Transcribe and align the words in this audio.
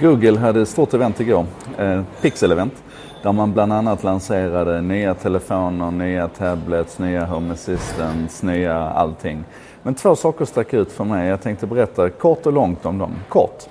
Google 0.00 0.38
hade 0.38 0.62
ett 0.62 0.68
stort 0.68 0.94
event 0.94 1.20
igår, 1.20 1.46
eh, 1.78 2.02
Pixel-event, 2.20 2.82
där 3.22 3.32
man 3.32 3.52
bland 3.52 3.72
annat 3.72 4.04
lanserade 4.04 4.80
nya 4.80 5.14
telefoner, 5.14 5.90
nya 5.90 6.28
tablets, 6.28 6.98
nya 6.98 7.24
Home 7.24 7.52
Assistants, 7.52 8.42
nya 8.42 8.74
allting. 8.74 9.44
Men 9.82 9.94
två 9.94 10.16
saker 10.16 10.44
stack 10.44 10.74
ut 10.74 10.92
för 10.92 11.04
mig. 11.04 11.28
Jag 11.28 11.42
tänkte 11.42 11.66
berätta 11.66 12.10
kort 12.10 12.46
och 12.46 12.52
långt 12.52 12.86
om 12.86 12.98
dem. 12.98 13.10
Kort. 13.28 13.62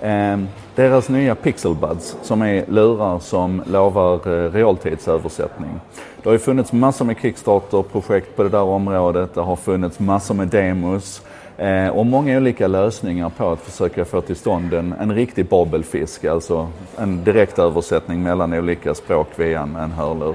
Eh, 0.00 0.38
deras 0.74 1.08
nya 1.08 1.34
Pixel 1.34 1.74
Buds 1.74 2.16
som 2.22 2.42
är 2.42 2.64
lurar 2.68 3.18
som 3.18 3.62
lovar 3.66 4.14
eh, 4.14 4.52
realtidsöversättning. 4.52 5.80
Det 6.22 6.28
har 6.28 6.32
ju 6.32 6.38
funnits 6.38 6.72
massor 6.72 7.04
med 7.04 7.16
Kickstarter-projekt 7.20 8.36
på 8.36 8.42
det 8.42 8.48
där 8.48 8.62
området. 8.62 9.34
Det 9.34 9.40
har 9.40 9.56
funnits 9.56 9.98
massor 9.98 10.34
med 10.34 10.48
demos. 10.48 11.22
Eh, 11.62 11.88
och 11.88 12.06
många 12.06 12.36
olika 12.36 12.66
lösningar 12.66 13.28
på 13.28 13.50
att 13.50 13.60
försöka 13.60 14.04
få 14.04 14.20
till 14.20 14.36
stånd 14.36 14.74
en, 14.74 14.94
en 15.00 15.14
riktig 15.14 15.46
babelfisk. 15.46 16.24
alltså 16.24 16.68
en 16.96 17.24
direktöversättning 17.24 18.22
mellan 18.22 18.52
olika 18.52 18.94
språk 18.94 19.28
via 19.36 19.60
en, 19.60 19.76
en 19.76 19.90
hörlur. 19.90 20.34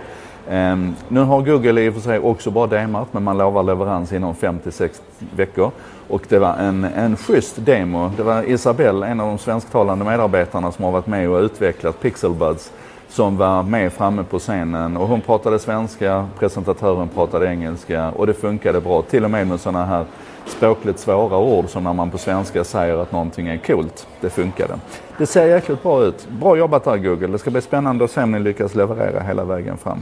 Eh, 0.50 0.76
nu 1.08 1.20
har 1.20 1.42
Google 1.42 1.82
i 1.82 1.90
och 1.90 1.94
för 1.94 2.02
sig 2.02 2.20
också 2.20 2.52
bara 2.52 2.68
demat, 2.68 3.08
men 3.12 3.24
man 3.24 3.38
lovar 3.38 3.64
leverans 3.64 4.14
inom 4.14 4.34
5-6 4.34 4.90
veckor. 5.36 5.72
Och 6.08 6.26
det 6.30 6.40
var 6.40 6.54
en, 6.54 6.84
en 6.84 7.18
schysst 7.18 7.56
demo. 7.66 8.12
Det 8.18 8.24
var 8.24 8.44
Isabelle, 8.50 9.08
en 9.08 9.20
av 9.20 9.28
de 9.28 9.38
svensktalande 9.38 10.06
medarbetarna 10.06 10.72
som 10.72 10.86
har 10.86 10.92
varit 10.92 11.08
med 11.08 11.30
och 11.30 11.42
utvecklat 11.42 12.02
Pixelbuds 12.02 12.72
som 13.10 13.38
var 13.38 13.64
med 13.64 13.94
framme 13.94 14.24
på 14.24 14.40
scenen 14.40 14.98
och 14.98 15.08
hon 15.08 15.22
pratade 15.22 15.60
svenska, 15.60 16.28
presentatören 16.40 17.08
pratade 17.08 17.48
engelska 17.48 18.12
och 18.12 18.28
det 18.28 18.34
funkade 18.34 18.82
bra. 18.82 19.02
Till 19.02 19.24
och 19.24 19.32
med 19.32 19.48
med 19.48 19.60
sådana 19.60 19.86
här 19.86 20.06
språkligt 20.46 21.00
svåra 21.00 21.38
ord 21.38 21.70
som 21.70 21.84
när 21.84 21.94
man 21.94 22.12
på 22.12 22.18
svenska 22.18 22.64
säger 22.64 22.98
att 22.98 23.12
någonting 23.12 23.48
är 23.48 23.58
coolt. 23.58 24.08
Det 24.22 24.30
funkade. 24.30 24.80
Det 25.18 25.26
ser 25.26 25.46
jäkligt 25.46 25.84
bra 25.84 26.04
ut. 26.04 26.28
Bra 26.30 26.58
jobbat 26.58 26.84
där 26.84 26.98
Google. 26.98 27.28
Det 27.28 27.38
ska 27.38 27.52
bli 27.52 27.62
spännande 27.62 28.06
att 28.06 28.12
se 28.12 28.24
om 28.24 28.32
ni 28.32 28.40
lyckas 28.40 28.76
leverera 28.76 29.20
hela 29.20 29.44
vägen 29.44 29.78
fram. 29.78 30.00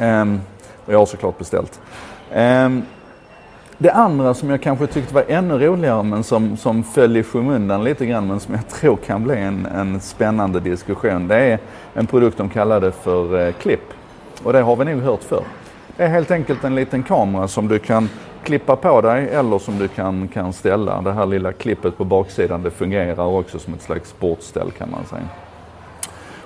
Um, 0.00 0.40
och 0.86 0.92
jag 0.92 0.98
har 0.98 1.06
såklart 1.06 1.38
beställt. 1.38 1.80
Um, 2.34 2.82
det 3.78 3.90
andra 3.90 4.34
som 4.34 4.50
jag 4.50 4.62
kanske 4.62 4.86
tyckte 4.86 5.14
var 5.14 5.24
ännu 5.28 5.58
roligare 5.58 6.02
men 6.02 6.24
som, 6.24 6.56
som 6.56 6.84
föll 6.84 7.16
i 7.16 7.22
skymundan 7.22 7.84
lite 7.84 8.06
grann 8.06 8.26
men 8.26 8.40
som 8.40 8.54
jag 8.54 8.68
tror 8.80 8.96
kan 8.96 9.24
bli 9.24 9.36
en, 9.36 9.66
en 9.66 10.00
spännande 10.00 10.60
diskussion. 10.60 11.28
Det 11.28 11.36
är 11.36 11.58
en 11.94 12.06
produkt 12.06 12.38
de 12.38 12.48
kallade 12.48 12.92
för 12.92 13.46
eh, 13.46 13.52
Klipp. 13.52 13.92
Och 14.42 14.52
det 14.52 14.60
har 14.60 14.76
vi 14.76 14.84
nog 14.84 15.02
hört 15.02 15.22
förr. 15.22 15.44
Det 15.96 16.04
är 16.04 16.08
helt 16.08 16.30
enkelt 16.30 16.64
en 16.64 16.74
liten 16.74 17.02
kamera 17.02 17.48
som 17.48 17.68
du 17.68 17.78
kan 17.78 18.08
klippa 18.42 18.76
på 18.76 19.00
dig 19.00 19.28
eller 19.28 19.58
som 19.58 19.78
du 19.78 19.88
kan, 19.88 20.28
kan 20.28 20.52
ställa. 20.52 21.00
Det 21.02 21.12
här 21.12 21.26
lilla 21.26 21.52
klippet 21.52 21.98
på 21.98 22.04
baksidan 22.04 22.62
det 22.62 22.70
fungerar 22.70 23.26
också 23.26 23.58
som 23.58 23.74
ett 23.74 23.82
slags 23.82 24.10
sportställ 24.10 24.70
kan 24.70 24.90
man 24.90 25.04
säga. 25.04 25.28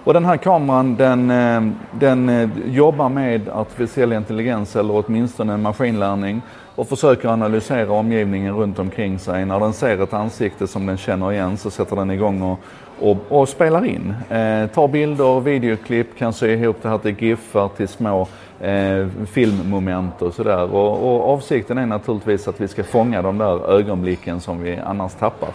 Och 0.05 0.15
den 0.15 0.25
här 0.25 0.37
kameran 0.37 0.97
den, 0.97 1.31
eh, 1.31 1.73
den 2.01 2.29
eh, 2.29 2.49
jobbar 2.67 3.09
med 3.09 3.49
artificiell 3.49 4.13
intelligens 4.13 4.77
eller 4.77 5.05
åtminstone 5.07 5.57
maskinlärning 5.57 6.43
och 6.81 6.89
försöker 6.89 7.29
analysera 7.29 7.93
omgivningen 7.93 8.57
runt 8.57 8.79
omkring 8.79 9.19
sig. 9.19 9.45
När 9.45 9.61
den 9.61 9.73
ser 9.73 10.03
ett 10.03 10.13
ansikte 10.13 10.67
som 10.67 10.87
den 10.87 10.97
känner 10.97 11.33
igen 11.33 11.57
så 11.57 11.71
sätter 11.71 11.97
den 11.97 12.11
igång 12.11 12.43
och, 12.43 12.59
och, 13.01 13.17
och 13.29 13.49
spelar 13.49 13.85
in. 13.85 14.15
Eh, 14.29 14.67
tar 14.67 14.89
bilder, 14.89 15.41
videoklipp, 15.41 16.19
kan 16.19 16.33
sy 16.33 16.49
ihop 16.49 16.77
det 16.83 16.89
här 16.89 16.99
till 16.99 17.23
giffar, 17.23 17.69
till 17.69 17.89
små 17.89 18.29
eh, 18.61 19.07
filmmoment 19.27 20.23
och 20.23 20.35
sådär. 20.35 20.75
Och, 20.75 21.15
och 21.15 21.33
avsikten 21.33 21.79
är 21.79 21.87
naturligtvis 21.87 22.49
att 22.49 22.61
vi 22.61 22.69
ska 22.69 22.85
fånga 22.85 23.23
de 23.23 23.39
där 23.39 23.71
ögonblicken 23.71 24.41
som 24.41 24.63
vi 24.63 24.77
annars 24.77 25.15
tappar. 25.15 25.51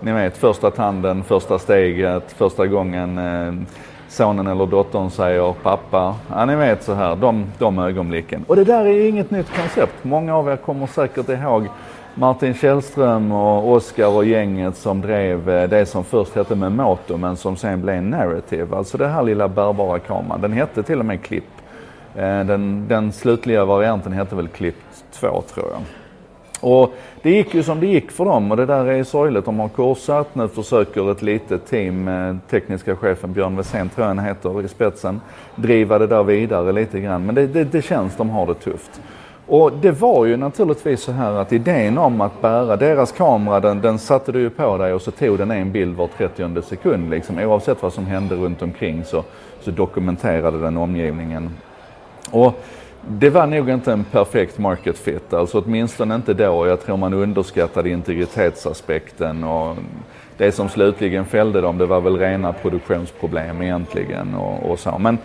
Ni 0.00 0.12
vet 0.12 0.36
första 0.36 0.70
tanden, 0.70 1.22
första 1.22 1.58
steget, 1.58 2.32
första 2.32 2.66
gången 2.66 3.18
eh, 3.18 3.54
sonen 4.14 4.46
eller 4.46 4.66
dottern 4.66 5.10
säger 5.10 5.52
pappa. 5.62 6.14
Ja, 6.30 6.44
ni 6.44 6.56
vet 6.56 6.82
så 6.82 6.94
här, 6.94 7.16
de, 7.16 7.46
de 7.58 7.78
ögonblicken. 7.78 8.44
Och 8.48 8.56
det 8.56 8.64
där 8.64 8.84
är 8.84 9.08
inget 9.08 9.30
nytt 9.30 9.56
koncept. 9.56 9.92
Många 10.02 10.36
av 10.36 10.48
er 10.48 10.56
kommer 10.56 10.86
säkert 10.86 11.28
ihåg 11.28 11.68
Martin 12.14 12.54
Källström 12.54 13.32
och 13.32 13.72
Oskar 13.72 14.06
och 14.06 14.24
gänget 14.24 14.76
som 14.76 15.00
drev 15.00 15.50
eh, 15.50 15.68
det 15.68 15.86
som 15.86 16.04
först 16.04 16.36
hette 16.36 16.54
Memoto 16.54 17.16
men 17.16 17.36
som 17.36 17.56
sen 17.56 17.82
blev 17.82 18.02
Narrative. 18.02 18.76
Alltså 18.76 18.98
den 18.98 19.10
här 19.10 19.22
lilla 19.22 19.48
bärbara 19.48 19.98
kameran. 19.98 20.40
Den 20.40 20.52
hette 20.52 20.82
till 20.82 20.98
och 20.98 21.06
med 21.06 21.22
Clip. 21.22 21.44
Eh, 22.14 22.44
den, 22.44 22.88
den 22.88 23.12
slutliga 23.12 23.64
varianten 23.64 24.12
hette 24.12 24.36
väl 24.36 24.48
Clip 24.48 24.76
2 25.12 25.42
tror 25.54 25.66
jag. 25.72 25.80
Och 26.64 26.94
det 27.22 27.30
gick 27.30 27.54
ju 27.54 27.62
som 27.62 27.80
det 27.80 27.86
gick 27.86 28.10
för 28.10 28.24
dem 28.24 28.50
och 28.50 28.56
det 28.56 28.66
där 28.66 28.86
är 28.86 29.04
sorgligt. 29.04 29.44
De 29.44 29.60
har 29.60 29.68
korsat. 29.68 30.34
Nu 30.34 30.48
försöker 30.48 31.12
ett 31.12 31.22
litet 31.22 31.66
team, 31.66 32.08
eh, 32.08 32.36
tekniska 32.50 32.96
chefen 32.96 33.32
Björn 33.32 33.56
Wesén 33.56 33.88
tror 33.88 34.06
jag 34.06 34.14
han 34.14 34.24
heter, 34.24 34.64
i 34.64 34.68
spetsen, 34.68 35.20
driva 35.56 35.98
det 35.98 36.06
där 36.06 36.22
vidare 36.22 36.72
lite 36.72 37.00
grann. 37.00 37.26
Men 37.26 37.34
det, 37.34 37.46
det, 37.46 37.64
det 37.64 37.82
känns, 37.82 38.16
de 38.16 38.30
har 38.30 38.46
det 38.46 38.54
tufft. 38.54 39.00
Och 39.46 39.72
det 39.72 39.90
var 39.90 40.24
ju 40.24 40.36
naturligtvis 40.36 41.00
så 41.00 41.12
här 41.12 41.32
att 41.32 41.52
idén 41.52 41.98
om 41.98 42.20
att 42.20 42.42
bära 42.42 42.76
deras 42.76 43.12
kamera, 43.12 43.60
den, 43.60 43.80
den 43.80 43.98
satte 43.98 44.32
du 44.32 44.40
ju 44.40 44.50
på 44.50 44.78
dig 44.78 44.92
och 44.92 45.02
så 45.02 45.10
tog 45.10 45.38
den 45.38 45.50
en 45.50 45.72
bild 45.72 45.96
var 45.96 46.08
30 46.16 46.62
sekund. 46.62 47.10
Liksom. 47.10 47.38
Oavsett 47.38 47.82
vad 47.82 47.92
som 47.92 48.06
hände 48.06 48.34
runt 48.34 48.62
omkring 48.62 49.04
så, 49.04 49.24
så 49.60 49.70
dokumenterade 49.70 50.60
den 50.60 50.76
omgivningen. 50.76 51.50
Och 52.30 52.64
det 53.08 53.30
var 53.30 53.46
nog 53.46 53.70
inte 53.70 53.92
en 53.92 54.04
perfekt 54.04 54.58
market 54.58 54.98
fit, 54.98 55.32
alltså 55.32 55.62
åtminstone 55.66 56.14
inte 56.14 56.34
då. 56.34 56.66
Jag 56.66 56.80
tror 56.80 56.96
man 56.96 57.14
underskattade 57.14 57.90
integritetsaspekten 57.90 59.44
och 59.44 59.76
det 60.36 60.52
som 60.52 60.68
slutligen 60.68 61.24
fällde 61.24 61.60
dem 61.60 61.78
det 61.78 61.86
var 61.86 62.00
väl 62.00 62.16
rena 62.16 62.52
produktionsproblem 62.52 63.62
egentligen 63.62 64.34
och, 64.34 64.70
och 64.70 64.78
så. 64.78 64.98
Men 64.98 65.18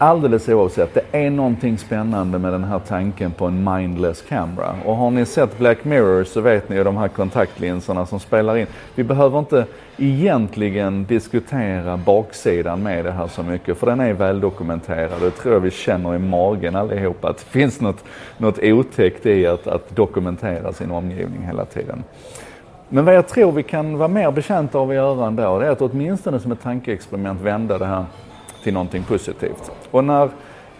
alldeles 0.00 0.48
oavsett, 0.48 0.94
det 0.94 1.04
är 1.12 1.30
någonting 1.30 1.78
spännande 1.78 2.38
med 2.38 2.52
den 2.52 2.64
här 2.64 2.78
tanken 2.78 3.32
på 3.32 3.46
en 3.46 3.64
mindless 3.64 4.22
camera. 4.22 4.74
Och 4.84 4.96
har 4.96 5.10
ni 5.10 5.26
sett 5.26 5.58
Black 5.58 5.84
Mirror 5.84 6.24
så 6.24 6.40
vet 6.40 6.68
ni 6.68 6.76
ju 6.76 6.84
de 6.84 6.96
här 6.96 7.08
kontaktlinserna 7.08 8.06
som 8.06 8.20
spelar 8.20 8.56
in. 8.56 8.66
Vi 8.94 9.04
behöver 9.04 9.38
inte 9.38 9.66
egentligen 9.96 11.04
diskutera 11.04 11.96
baksidan 11.96 12.82
med 12.82 13.04
det 13.04 13.10
här 13.10 13.26
så 13.26 13.42
mycket 13.42 13.78
för 13.78 13.86
den 13.86 14.00
är 14.00 14.12
väl 14.12 14.40
dokumenterad. 14.40 15.20
Det 15.20 15.30
tror 15.30 15.54
jag 15.54 15.60
vi 15.60 15.70
känner 15.70 16.14
i 16.14 16.18
magen 16.18 16.76
allihopa 16.76 17.28
att 17.28 17.38
det 17.38 17.50
finns 17.50 17.80
något, 17.80 18.04
något 18.38 18.58
otäckt 18.62 19.26
i 19.26 19.46
att, 19.46 19.66
att 19.66 19.96
dokumentera 19.96 20.72
sin 20.72 20.90
omgivning 20.90 21.42
hela 21.46 21.64
tiden. 21.64 22.04
Men 22.88 23.04
vad 23.04 23.14
jag 23.14 23.28
tror 23.28 23.52
vi 23.52 23.62
kan 23.62 23.98
vara 23.98 24.08
mer 24.08 24.30
betjänta 24.30 24.78
av 24.78 24.88
att 24.88 24.94
göra 24.94 25.26
ändå, 25.26 25.58
det 25.58 25.66
är 25.66 25.70
att 25.70 25.82
åtminstone 25.82 26.40
som 26.40 26.52
ett 26.52 26.62
tankeexperiment 26.62 27.40
vända 27.40 27.78
det 27.78 27.86
här 27.86 28.04
till 28.62 28.74
någonting 28.74 29.02
positivt. 29.02 29.70
Och 29.90 30.04
när, 30.04 30.28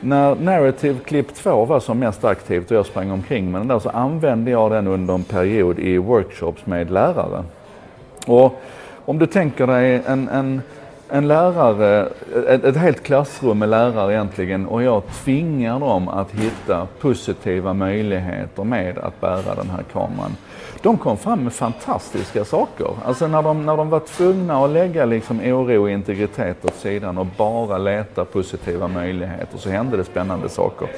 när 0.01 0.35
Narrative 0.35 0.99
Clip 1.05 1.35
2 1.35 1.65
var 1.65 1.81
som 1.81 1.99
mest 1.99 2.25
aktivt 2.25 2.71
och 2.71 2.77
jag 2.77 2.87
sprang 2.87 3.11
omkring 3.11 3.51
med 3.51 3.61
den 3.61 3.69
där 3.69 3.79
så 3.79 3.89
använde 3.89 4.51
jag 4.51 4.71
den 4.71 4.87
under 4.87 5.15
en 5.15 5.25
period 5.25 5.79
i 5.79 5.99
workshops 5.99 6.67
med 6.67 6.91
lärare. 6.91 7.45
Och 8.27 8.63
om 9.05 9.19
du 9.19 9.27
tänker 9.27 9.67
dig 9.67 10.03
en, 10.07 10.29
en, 10.29 10.63
en 11.13 11.29
lärare, 11.29 12.09
ett, 12.49 12.65
ett 12.65 12.77
helt 12.77 13.03
klassrum 13.03 13.59
med 13.59 13.69
lärare 13.69 14.13
egentligen 14.13 14.67
och 14.67 14.83
jag 14.83 15.03
tvingar 15.25 15.81
dem 15.81 16.09
att 16.09 16.31
hitta 16.31 16.87
positiva 17.01 17.75
möjligheter 17.75 18.65
med 18.65 18.99
att 18.99 19.21
bära 19.21 19.55
den 19.55 19.71
här 19.71 19.83
kameran 19.93 20.37
de 20.83 20.99
kom 20.99 21.17
fram 21.17 21.45
med 21.45 21.53
fantastiska 21.53 22.45
saker. 22.45 22.87
Alltså 23.05 23.27
när 23.27 23.43
de, 23.43 23.67
när 23.67 23.77
de 23.77 23.91
var 23.91 24.01
tvungna 24.01 24.65
att 24.65 24.71
lägga 24.71 25.05
liksom 25.05 25.41
oro 25.41 25.83
och 25.83 25.91
integritet 25.91 26.65
åt 26.65 26.75
sidan 26.75 27.19
och 27.19 27.27
bara 27.27 27.79
leta 27.79 28.25
positiva 28.25 28.89
möjligheter 28.89 29.59
så 29.59 29.71
hände 29.71 29.97
det 29.97 30.05
spännande 30.05 30.49
saker. 30.49 30.89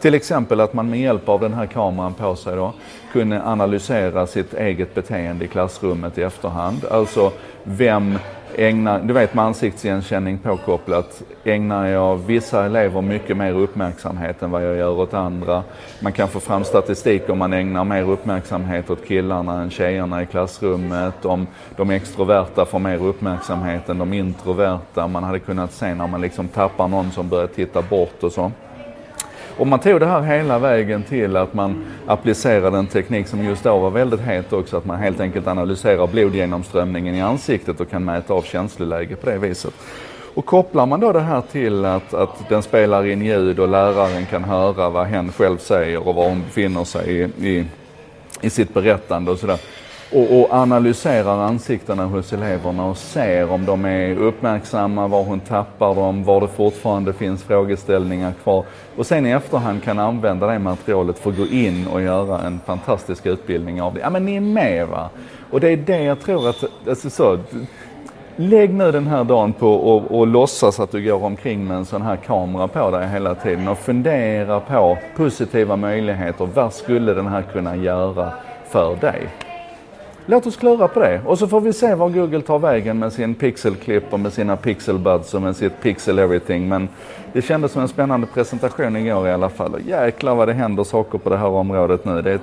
Till 0.00 0.14
exempel 0.14 0.60
att 0.60 0.74
man 0.74 0.90
med 0.90 1.00
hjälp 1.00 1.28
av 1.28 1.40
den 1.40 1.54
här 1.54 1.66
kameran 1.66 2.14
på 2.14 2.36
sig 2.36 2.56
då 2.56 2.72
kunde 3.12 3.42
analysera 3.42 4.26
sitt 4.26 4.54
eget 4.54 4.94
beteende 4.94 5.44
i 5.44 5.48
klassrummet 5.48 6.18
i 6.18 6.22
efterhand. 6.22 6.84
Alltså 6.90 7.32
vem 7.64 8.18
ägnar, 8.56 9.00
du 9.00 9.14
vet 9.14 9.34
med 9.34 9.44
ansiktsigenkänning 9.44 10.38
påkopplat, 10.38 11.22
ägnar 11.44 11.86
jag 11.86 12.16
vissa 12.16 12.66
elever 12.66 13.02
mycket 13.02 13.36
mer 13.36 13.52
uppmärksamhet 13.52 14.42
än 14.42 14.50
vad 14.50 14.64
jag 14.64 14.76
gör 14.76 15.00
åt 15.00 15.14
andra. 15.14 15.62
Man 16.02 16.12
kan 16.12 16.28
få 16.28 16.40
fram 16.40 16.64
statistik 16.64 17.28
om 17.28 17.38
man 17.38 17.52
ägnar 17.52 17.84
mer 17.84 18.10
uppmärksamhet 18.10 18.90
åt 18.90 19.06
killarna 19.06 19.62
än 19.62 19.70
tjejerna 19.70 20.22
i 20.22 20.26
klassrummet. 20.26 21.24
Om 21.24 21.46
de 21.76 21.90
extroverta 21.90 22.64
får 22.64 22.78
mer 22.78 23.06
uppmärksamhet 23.06 23.88
än 23.88 23.98
de 23.98 24.12
introverta. 24.12 25.08
Man 25.08 25.24
hade 25.24 25.38
kunnat 25.38 25.72
se 25.72 25.94
när 25.94 26.06
man 26.06 26.20
liksom 26.20 26.48
tappar 26.48 26.88
någon 26.88 27.10
som 27.10 27.28
börjar 27.28 27.46
titta 27.46 27.82
bort 27.82 28.22
och 28.22 28.32
så. 28.32 28.52
Och 29.56 29.66
man 29.66 29.78
tog 29.78 30.00
det 30.00 30.06
här 30.06 30.22
hela 30.22 30.58
vägen 30.58 31.02
till 31.02 31.36
att 31.36 31.54
man 31.54 31.84
applicerade 32.06 32.78
en 32.78 32.86
teknik 32.86 33.26
som 33.26 33.44
just 33.44 33.64
då 33.64 33.78
var 33.78 33.90
väldigt 33.90 34.20
het 34.20 34.52
också, 34.52 34.76
att 34.76 34.84
man 34.84 34.98
helt 34.98 35.20
enkelt 35.20 35.46
analyserar 35.46 36.06
blodgenomströmningen 36.06 37.14
i 37.14 37.20
ansiktet 37.20 37.80
och 37.80 37.90
kan 37.90 38.04
mäta 38.04 38.34
av 38.34 38.42
känsloläge 38.42 39.16
på 39.16 39.30
det 39.30 39.38
viset. 39.38 39.74
Och 40.34 40.46
kopplar 40.46 40.86
man 40.86 41.00
då 41.00 41.12
det 41.12 41.20
här 41.20 41.42
till 41.52 41.84
att, 41.84 42.14
att 42.14 42.48
den 42.48 42.62
spelar 42.62 43.06
in 43.06 43.24
ljud 43.24 43.58
och 43.58 43.68
läraren 43.68 44.26
kan 44.26 44.44
höra 44.44 44.90
vad 44.90 45.06
hen 45.06 45.32
själv 45.32 45.58
säger 45.58 46.08
och 46.08 46.14
var 46.14 46.28
hon 46.28 46.42
befinner 46.42 46.84
sig 46.84 47.10
i, 47.20 47.48
i, 47.48 47.64
i 48.40 48.50
sitt 48.50 48.74
berättande 48.74 49.30
och 49.30 49.38
sådär 49.38 49.58
och, 50.12 50.40
och 50.40 50.52
analyserar 50.52 51.38
ansiktena 51.38 52.06
hos 52.06 52.32
eleverna 52.32 52.86
och 52.86 52.96
ser 52.96 53.50
om 53.50 53.66
de 53.66 53.84
är 53.84 54.16
uppmärksamma, 54.16 55.08
var 55.08 55.22
hon 55.24 55.40
tappar 55.40 55.94
dem, 55.94 56.24
var 56.24 56.40
det 56.40 56.48
fortfarande 56.48 57.12
finns 57.12 57.42
frågeställningar 57.42 58.32
kvar. 58.42 58.64
Och 58.96 59.06
sen 59.06 59.26
i 59.26 59.30
efterhand 59.30 59.82
kan 59.82 59.98
använda 59.98 60.46
det 60.46 60.58
materialet 60.58 61.18
för 61.18 61.30
att 61.30 61.36
gå 61.36 61.46
in 61.46 61.86
och 61.86 62.02
göra 62.02 62.40
en 62.40 62.60
fantastisk 62.66 63.26
utbildning 63.26 63.82
av 63.82 63.94
det. 63.94 64.00
Ja 64.00 64.10
men 64.10 64.24
ni 64.24 64.36
är 64.36 64.40
med 64.40 64.88
va? 64.88 65.10
Och 65.50 65.60
det 65.60 65.68
är 65.68 65.76
det 65.76 66.02
jag 66.02 66.20
tror 66.20 66.48
att, 66.48 66.64
alltså 66.88 67.10
så, 67.10 67.38
Lägg 68.36 68.74
nu 68.74 68.92
den 68.92 69.06
här 69.06 69.24
dagen 69.24 69.52
på 69.52 69.74
och, 69.74 70.18
och 70.18 70.26
låtsas 70.26 70.80
att 70.80 70.90
du 70.90 71.04
går 71.04 71.24
omkring 71.24 71.66
med 71.66 71.76
en 71.76 71.84
sån 71.84 72.02
här 72.02 72.16
kamera 72.16 72.68
på 72.68 72.90
dig 72.90 73.08
hela 73.08 73.34
tiden 73.34 73.68
och 73.68 73.78
fundera 73.78 74.60
på 74.60 74.98
positiva 75.16 75.76
möjligheter. 75.76 76.48
Vad 76.54 76.72
skulle 76.72 77.14
den 77.14 77.26
här 77.26 77.42
kunna 77.42 77.76
göra 77.76 78.32
för 78.68 78.96
dig? 78.96 79.28
Låt 80.26 80.46
oss 80.46 80.56
klura 80.56 80.88
på 80.88 81.00
det 81.00 81.20
och 81.26 81.38
så 81.38 81.48
får 81.48 81.60
vi 81.60 81.72
se 81.72 81.94
var 81.94 82.08
Google 82.08 82.42
tar 82.42 82.58
vägen 82.58 82.98
med 82.98 83.12
sin 83.12 83.34
pixelklipp 83.34 84.12
och 84.12 84.20
med 84.20 84.32
sina 84.32 84.56
pixelbuds 84.56 85.34
och 85.34 85.42
med 85.42 85.56
sitt 85.56 85.80
pixel 85.82 86.18
everything. 86.18 86.68
Men 86.68 86.88
det 87.32 87.42
kändes 87.42 87.72
som 87.72 87.82
en 87.82 87.88
spännande 87.88 88.26
presentation 88.26 88.96
igår 88.96 89.28
i 89.28 89.32
alla 89.32 89.48
fall 89.48 89.74
och 89.74 89.80
jäklar 89.80 90.34
vad 90.34 90.48
det 90.48 90.52
händer 90.52 90.84
saker 90.84 91.18
på 91.18 91.30
det 91.30 91.36
här 91.36 91.46
området 91.46 92.04
nu. 92.04 92.22
Det 92.22 92.30
är 92.30 92.38